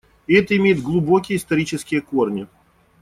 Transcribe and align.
И 0.25 0.33
это 0.33 0.57
имеет 0.57 0.81
глубокие 0.81 1.37
исторические 1.37 2.01
корни. 2.01 2.47